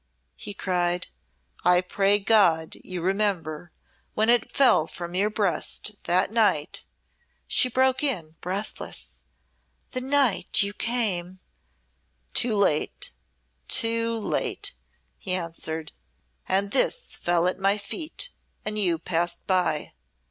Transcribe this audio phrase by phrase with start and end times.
[0.35, 1.09] he cried,
[1.63, 3.71] "I pray God you remember.
[4.15, 6.85] When it fell from your breast that night"
[7.47, 9.23] She broke in, breathless,
[9.91, 11.39] "The night you came"
[12.33, 13.11] "Too late
[13.67, 14.73] too late,"
[15.19, 15.91] he answered;
[16.49, 18.31] "and this fell at my feet,
[18.65, 19.93] and you passed by.